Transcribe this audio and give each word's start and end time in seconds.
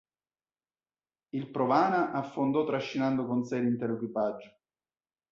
Il 1.29 1.49
"Provana" 1.51 2.11
affondò 2.11 2.65
trascinando 2.65 3.27
con 3.27 3.45
sé 3.45 3.59
l'intero 3.59 3.97
equipaggio. 3.97 4.51